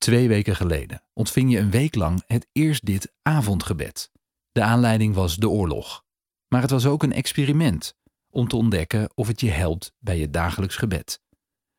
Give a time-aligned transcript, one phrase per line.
[0.00, 4.10] Twee weken geleden ontving je een week lang het eerst dit avondgebed.
[4.52, 6.04] De aanleiding was de oorlog.
[6.48, 7.94] Maar het was ook een experiment
[8.30, 11.20] om te ontdekken of het je helpt bij je dagelijks gebed.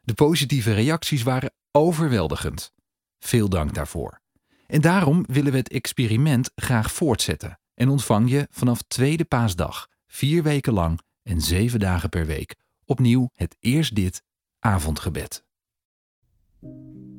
[0.00, 2.72] De positieve reacties waren overweldigend.
[3.18, 4.20] Veel dank daarvoor.
[4.66, 10.42] En daarom willen we het experiment graag voortzetten en ontvang je vanaf tweede paasdag, vier
[10.42, 12.54] weken lang en zeven dagen per week,
[12.84, 14.22] opnieuw het Eerst Dit
[14.58, 15.44] avondgebed.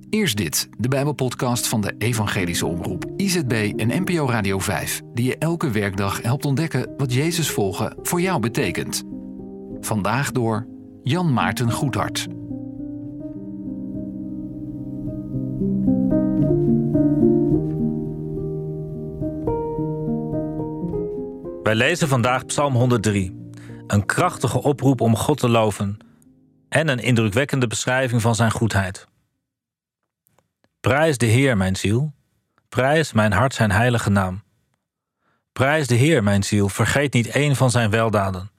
[0.09, 5.37] Eerst Dit, de Bijbelpodcast van de Evangelische Omroep, IZB en NPO Radio 5, die je
[5.37, 9.03] elke werkdag helpt ontdekken wat Jezus volgen voor jou betekent.
[9.79, 10.67] Vandaag door
[11.03, 12.27] Jan Maarten Goedhart.
[21.63, 23.49] Wij lezen vandaag Psalm 103,
[23.87, 25.97] een krachtige oproep om God te loven
[26.69, 29.07] en een indrukwekkende beschrijving van zijn goedheid.
[30.85, 32.13] Prijs de Heer, mijn ziel.
[32.69, 34.43] Prijs mijn hart zijn heilige naam.
[35.53, 36.69] Prijs de Heer, mijn ziel.
[36.69, 38.51] Vergeet niet één van zijn weldaden.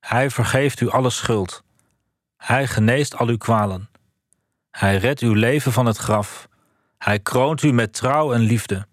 [0.00, 1.62] Hij vergeeft u alle schuld.
[2.36, 3.90] Hij geneest al uw kwalen.
[4.70, 6.48] Hij redt uw leven van het graf.
[6.98, 8.86] Hij kroont u met trouw en liefde.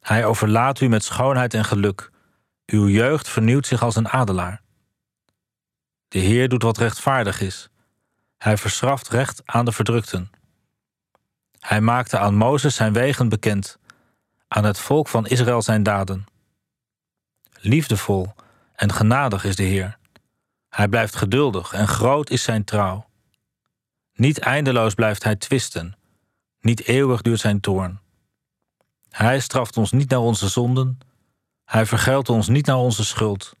[0.00, 2.10] Hij overlaat u met schoonheid en geluk.
[2.66, 4.62] Uw jeugd vernieuwt zich als een adelaar.
[6.08, 7.68] De Heer doet wat rechtvaardig is.
[8.38, 10.30] Hij verschaft recht aan de verdrukten.
[11.62, 13.78] Hij maakte aan Mozes zijn wegen bekend,
[14.48, 16.24] aan het volk van Israël zijn daden.
[17.60, 18.34] Liefdevol
[18.74, 19.98] en genadig is de Heer.
[20.68, 23.06] Hij blijft geduldig en groot is zijn trouw.
[24.14, 25.96] Niet eindeloos blijft hij twisten,
[26.60, 28.00] niet eeuwig duurt zijn toorn.
[29.10, 30.98] Hij straft ons niet naar onze zonden,
[31.64, 33.56] hij vergeldt ons niet naar onze schuld.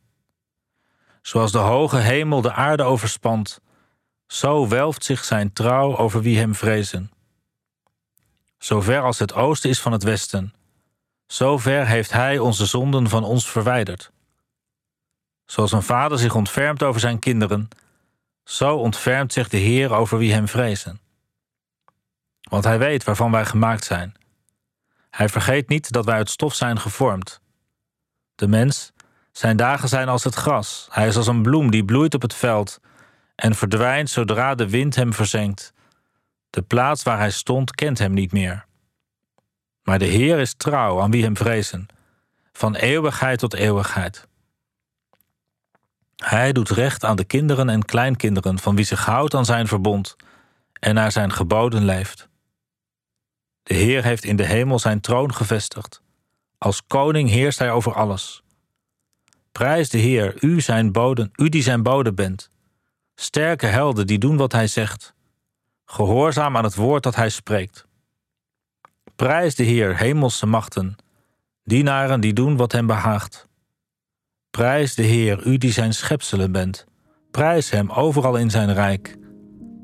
[1.20, 3.60] Zoals de hoge hemel de aarde overspant,
[4.26, 7.10] zo welft zich zijn trouw over wie hem vrezen.
[8.62, 10.54] Zo ver als het oosten is van het westen,
[11.26, 14.12] zo ver heeft hij onze zonden van ons verwijderd.
[15.44, 17.68] Zoals een vader zich ontfermt over zijn kinderen,
[18.44, 21.00] zo ontfermt zich de Heer over wie hem vrezen.
[22.40, 24.14] Want hij weet waarvan wij gemaakt zijn.
[25.10, 27.40] Hij vergeet niet dat wij uit stof zijn gevormd.
[28.34, 28.92] De mens,
[29.32, 30.88] zijn dagen zijn als het gras.
[30.90, 32.80] Hij is als een bloem die bloeit op het veld
[33.34, 35.72] en verdwijnt zodra de wind hem verzengt.
[36.52, 38.66] De plaats waar hij stond kent hem niet meer.
[39.82, 41.86] Maar de Heer is trouw aan wie hem vrezen,
[42.52, 44.28] van eeuwigheid tot eeuwigheid.
[46.16, 50.16] Hij doet recht aan de kinderen en kleinkinderen van wie zich houdt aan zijn verbond
[50.72, 52.28] en naar zijn geboden leeft.
[53.62, 56.02] De Heer heeft in de hemel zijn troon gevestigd.
[56.58, 58.42] Als koning heerst hij over alles.
[59.52, 62.50] Prijs de Heer, u, zijn boden, u die zijn bode bent.
[63.14, 65.14] Sterke helden die doen wat hij zegt.
[65.92, 67.86] Gehoorzaam aan het woord dat hij spreekt.
[69.16, 70.96] Prijs de Heer, hemelse machten.
[71.64, 73.48] Dienaren die doen wat hem behaagt.
[74.50, 76.86] Prijs de Heer, u die zijn schepselen bent.
[77.30, 79.18] Prijs hem overal in zijn rijk.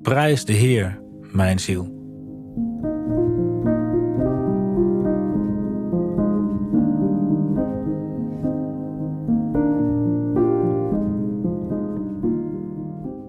[0.02, 1.96] Prijs de Heer, mijn ziel.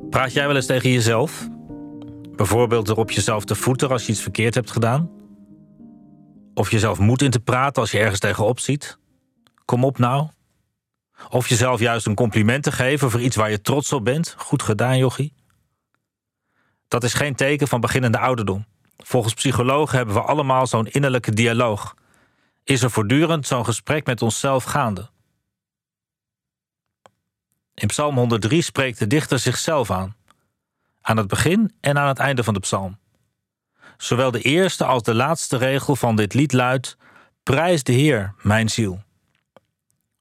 [0.09, 1.49] Praat jij wel eens tegen jezelf?
[2.39, 5.09] Bijvoorbeeld erop jezelf te voeten als je iets verkeerd hebt gedaan?
[6.53, 8.97] Of jezelf moed in te praten als je ergens tegenop ziet?
[9.65, 10.27] Kom op nou.
[11.29, 14.35] Of jezelf juist een compliment te geven voor iets waar je trots op bent?
[14.37, 15.33] Goed gedaan, jochie.
[16.87, 18.65] Dat is geen teken van beginnende ouderdom.
[18.97, 21.95] Volgens psychologen hebben we allemaal zo'n innerlijke dialoog.
[22.63, 25.09] Is er voortdurend zo'n gesprek met onszelf gaande?
[27.73, 30.17] In Psalm 103 spreekt de dichter zichzelf aan.
[31.09, 32.97] Aan het begin en aan het einde van de psalm.
[33.97, 36.97] Zowel de eerste als de laatste regel van dit lied luidt:
[37.43, 39.01] Prijs de Heer, mijn ziel.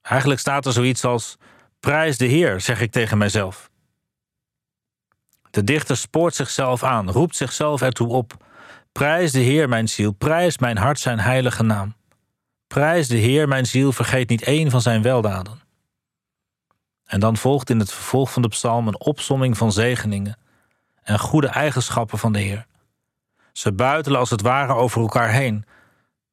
[0.01, 1.37] Eigenlijk staat er zoiets als:
[1.79, 3.69] Prijs de Heer, zeg ik tegen mijzelf.
[5.49, 8.45] De dichter spoort zichzelf aan, roept zichzelf ertoe op.
[8.91, 11.95] Prijs de Heer, mijn ziel, prijs mijn hart zijn heilige naam.
[12.67, 15.61] Prijs de Heer, mijn ziel, vergeet niet één van zijn weldaden.
[17.05, 20.37] En dan volgt in het vervolg van de psalm een opsomming van zegeningen
[21.09, 22.65] en goede eigenschappen van de Heer.
[23.51, 25.65] Ze buitelen als het ware over elkaar heen,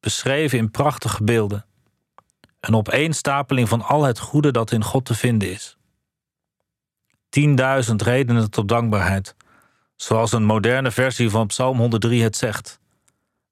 [0.00, 1.64] beschreven in prachtige beelden.
[2.61, 5.76] Een opeenstapeling van al het goede dat in God te vinden is.
[7.28, 9.37] Tienduizend redenen tot dankbaarheid,
[9.96, 12.81] zoals een moderne versie van Psalm 103 het zegt.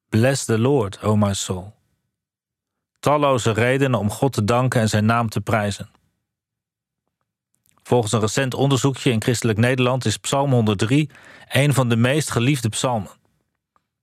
[0.09, 1.75] Bless the Lord, O my soul.
[3.01, 5.89] Talloze redenen om God te danken en zijn naam te prijzen.
[7.95, 11.11] Volgens een recent onderzoekje in christelijk Nederland is Psalm 103
[11.49, 13.11] een van de meest geliefde psalmen.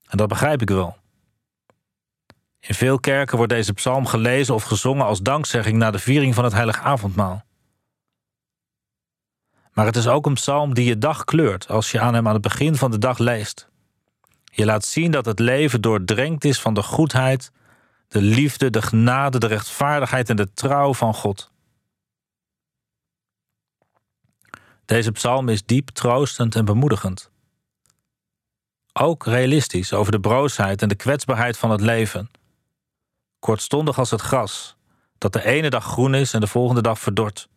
[0.08, 0.98] En dat begrijp ik wel.
[2.60, 6.44] In veel kerken wordt deze psalm gelezen of gezongen als dankzegging na de viering van
[6.44, 7.44] het heilige avondmaal.
[9.74, 12.34] Maar het is ook een psalm die je dag kleurt als je aan hem aan
[12.34, 13.70] het begin van de dag leest.
[14.44, 17.52] Je laat zien dat het leven doordrenkt is van de goedheid,
[18.08, 21.52] de liefde, de genade, de rechtvaardigheid en de trouw van God.
[24.92, 27.32] Deze psalm is diep troostend en bemoedigend.
[28.94, 32.32] Ook realistisch over de broosheid en de kwetsbaarheid van het leven.
[33.40, 34.76] Kortstondig als het gras,
[35.18, 37.50] dat de ene dag groen is en de volgende dag verdort.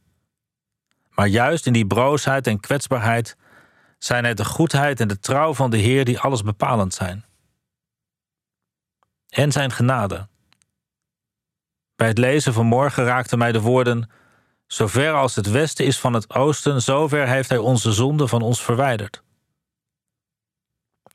[1.10, 3.36] Maar juist in die broosheid en kwetsbaarheid
[3.98, 7.24] zijn het de goedheid en de trouw van de Heer die alles bepalend zijn.
[9.28, 10.28] En zijn genade.
[11.96, 14.10] Bij het lezen van morgen raakten mij de woorden:
[14.74, 18.62] Zover als het westen is van het oosten, zover heeft Hij onze zonde van ons
[18.62, 19.22] verwijderd.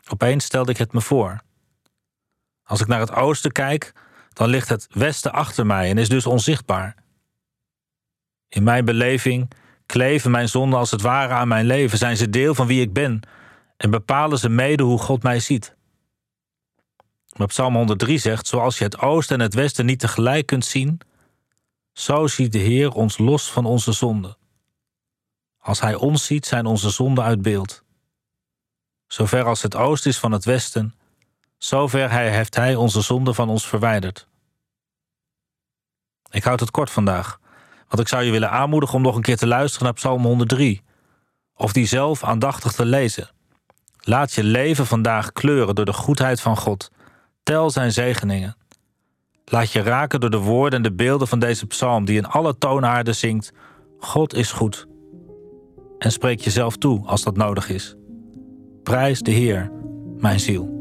[0.10, 1.42] Opeens stelde ik het me voor.
[2.64, 3.94] Als ik naar het oosten kijk,
[4.34, 6.96] dan ligt het westen achter mij en is dus onzichtbaar.
[8.48, 9.52] In mijn beleving
[9.86, 12.94] kleven mijn zonden als het ware aan mijn leven, zijn ze deel van wie ik
[12.94, 13.20] ben
[13.78, 15.76] en bepalen ze mede hoe God mij ziet.
[17.38, 21.02] Maar Psalm 103 zegt: Zoals je het oosten en het westen niet tegelijk kunt zien,
[22.00, 24.38] zo ziet de Heer ons los van onze zonden.
[25.58, 27.84] Als Hij ons ziet, zijn onze zonden uit beeld.
[29.08, 30.96] Zover als het oosten is van het westen,
[31.58, 34.28] zover heeft Hij onze zonden van ons verwijderd.
[36.30, 37.40] Ik houd het kort vandaag,
[37.88, 40.84] want ik zou je willen aanmoedigen om nog een keer te luisteren naar Psalm 103,
[41.54, 43.30] of die zelf aandachtig te lezen.
[44.00, 46.92] Laat je leven vandaag kleuren door de goedheid van God.
[47.44, 48.59] Tel zijn zegeningen.
[49.52, 52.58] Laat je raken door de woorden en de beelden van deze psalm, die in alle
[52.58, 53.52] toonaarden zingt:
[53.98, 54.88] God is goed.
[55.98, 57.96] En spreek jezelf toe als dat nodig is.
[58.84, 59.72] Prijs de Heer,
[60.18, 60.78] mijn ziel.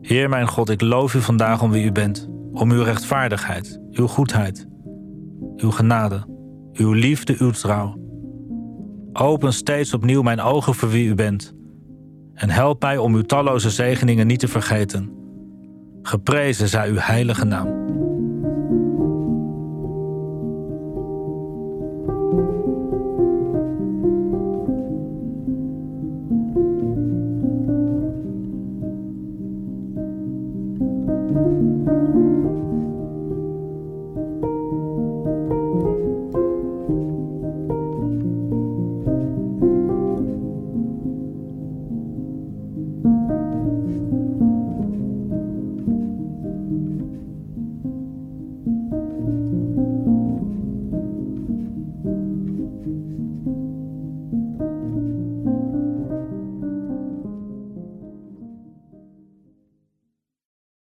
[0.00, 4.06] Heer mijn God, ik loof u vandaag om wie u bent, om uw rechtvaardigheid, uw
[4.06, 4.66] goedheid,
[5.60, 6.26] uw genade,
[6.72, 7.98] uw liefde, uw trouw.
[9.12, 11.54] Open steeds opnieuw mijn ogen voor wie u bent.
[12.34, 15.12] En help mij om uw talloze zegeningen niet te vergeten.
[16.02, 17.80] Geprezen zij uw heilige naam.